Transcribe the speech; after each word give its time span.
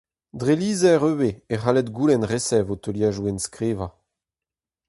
Dre 0.39 0.53
lizher 0.59 1.01
ivez 1.11 1.35
e 1.53 1.55
c'hallit 1.59 1.89
goulenn 1.95 2.27
resev 2.31 2.67
ho 2.69 2.75
teuliadoù 2.79 3.27
enskrivañ. 3.31 3.93